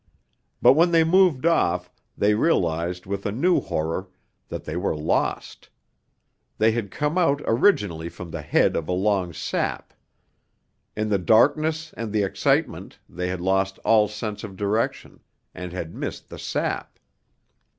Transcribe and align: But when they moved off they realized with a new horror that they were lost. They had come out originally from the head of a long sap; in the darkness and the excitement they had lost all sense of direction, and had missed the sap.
But 0.63 0.73
when 0.73 0.89
they 0.89 1.03
moved 1.03 1.45
off 1.45 1.91
they 2.17 2.33
realized 2.33 3.05
with 3.05 3.23
a 3.27 3.31
new 3.31 3.59
horror 3.61 4.07
that 4.47 4.63
they 4.63 4.75
were 4.75 4.95
lost. 4.95 5.69
They 6.57 6.71
had 6.71 6.89
come 6.89 7.19
out 7.19 7.39
originally 7.45 8.09
from 8.09 8.31
the 8.31 8.41
head 8.41 8.75
of 8.75 8.87
a 8.87 8.93
long 8.93 9.31
sap; 9.31 9.93
in 10.97 11.09
the 11.09 11.19
darkness 11.19 11.93
and 11.95 12.11
the 12.11 12.23
excitement 12.23 12.97
they 13.07 13.27
had 13.27 13.41
lost 13.41 13.77
all 13.85 14.07
sense 14.07 14.43
of 14.43 14.57
direction, 14.57 15.19
and 15.53 15.71
had 15.71 15.93
missed 15.93 16.29
the 16.29 16.39
sap. 16.39 16.97